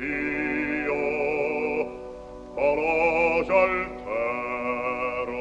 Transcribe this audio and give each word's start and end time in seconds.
Dio, 0.00 0.96
falace 2.54 3.52
altero, 3.52 5.36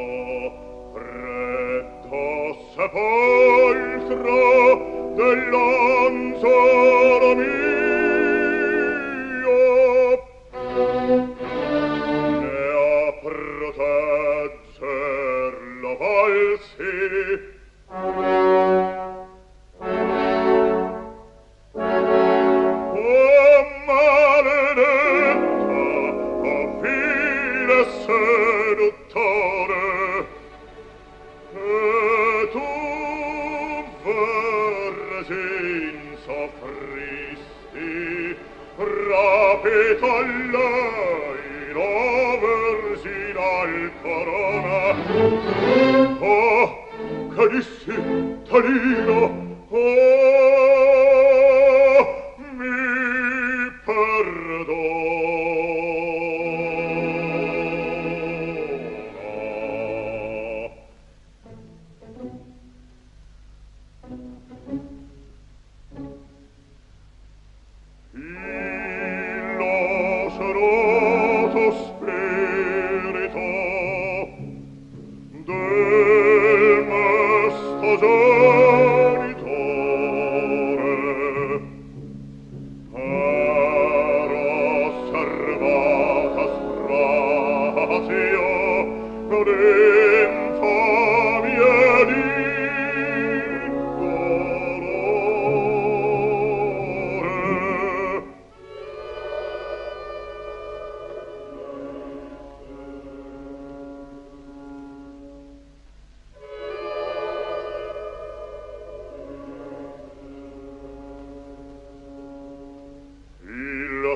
retto 0.95 2.27
sepolcro 2.75 4.43
dell'anzoro 5.15 6.49
mio. 7.35 7.59
Ne 12.41 12.67
a 12.75 13.11
protegger 13.21 14.73
la 15.81 15.93
pur 34.09 35.23
senza 35.27 36.39
fristi 36.57 38.35
rapito 38.75 40.13
la 40.53 40.73
corona. 44.01 44.79
Oh 46.19 46.67
carissimo 47.35 48.37
talino 48.49 49.21
oh. 49.69 50.68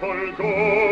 col 0.00 0.91